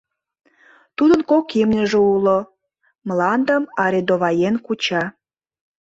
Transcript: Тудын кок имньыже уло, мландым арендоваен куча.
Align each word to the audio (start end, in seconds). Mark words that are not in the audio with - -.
Тудын 0.97 1.21
кок 1.29 1.45
имньыже 1.61 1.99
уло, 2.13 2.37
мландым 3.07 3.63
арендоваен 3.83 4.55
куча. 4.65 5.03